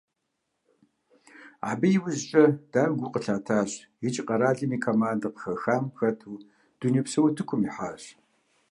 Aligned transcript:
Абы 1.69 1.87
иужькӏэ, 1.95 2.43
дауи, 2.71 2.97
гу 2.99 3.09
къылъатащ 3.13 3.71
икӏи 4.07 4.23
къэралым 4.27 4.71
и 4.75 4.77
командэ 4.85 5.27
къыхэхам 5.31 5.85
хэту 5.97 6.33
дунейпсо 6.79 7.19
утыкухэм 7.25 7.61
ихьащ. 7.69 8.03